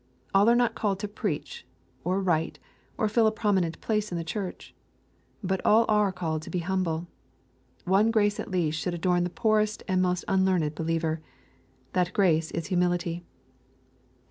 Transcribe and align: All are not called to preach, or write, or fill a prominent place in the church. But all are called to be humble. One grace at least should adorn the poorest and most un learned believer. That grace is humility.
All 0.33 0.49
are 0.49 0.55
not 0.55 0.73
called 0.73 0.97
to 1.01 1.07
preach, 1.07 1.63
or 2.03 2.23
write, 2.23 2.57
or 2.97 3.07
fill 3.07 3.27
a 3.27 3.31
prominent 3.31 3.79
place 3.81 4.11
in 4.11 4.17
the 4.17 4.23
church. 4.23 4.73
But 5.43 5.63
all 5.63 5.85
are 5.87 6.11
called 6.11 6.41
to 6.41 6.49
be 6.49 6.57
humble. 6.65 7.05
One 7.85 8.09
grace 8.09 8.39
at 8.39 8.49
least 8.49 8.79
should 8.79 8.95
adorn 8.95 9.23
the 9.23 9.29
poorest 9.29 9.83
and 9.87 10.01
most 10.01 10.25
un 10.27 10.43
learned 10.43 10.73
believer. 10.73 11.21
That 11.93 12.13
grace 12.13 12.49
is 12.49 12.65
humility. 12.65 13.23